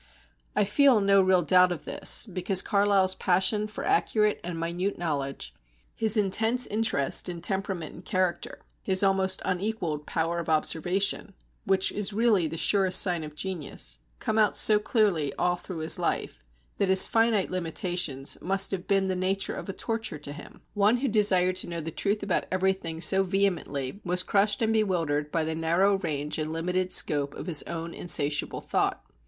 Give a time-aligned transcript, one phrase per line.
[0.55, 5.53] I feel no real doubt of this, because Carlyle's passion for accurate and minute knowledge,
[5.93, 11.35] his intense interest in temperament and character, his almost unequalled power of observation
[11.65, 15.99] which is really the surest sign of genius come out so clearly all through his
[15.99, 16.43] life,
[16.79, 20.61] that his finite limitations must have been of the nature of a torture to him.
[20.73, 25.31] One who desired to know the truth about everything so vehemently, was crushed and bewildered
[25.31, 29.03] by the narrow range and limited scope of his own insatiable thought.